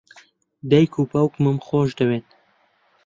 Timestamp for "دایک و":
0.69-1.03